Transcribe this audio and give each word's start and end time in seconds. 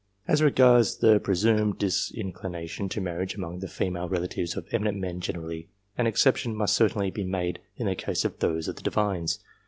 As 0.27 0.41
regards 0.41 0.97
the 0.97 1.19
presumed 1.19 1.77
disinclination 1.77 2.89
to 2.89 2.99
marriage 2.99 3.35
among 3.35 3.59
the 3.59 3.67
female 3.67 4.09
relatives 4.09 4.57
of 4.57 4.65
eminent 4.71 4.97
men 4.97 5.19
gener 5.21 5.43
ally, 5.43 5.67
an 5.95 6.07
exception 6.07 6.55
must 6.55 6.75
certainly 6.75 7.11
be 7.11 7.23
made 7.23 7.59
in 7.77 7.85
the 7.85 7.93
case 7.93 8.25
of 8.25 8.39
those 8.39 8.67
of 8.67 8.77
the 8.77 8.81
Divines. 8.81 9.37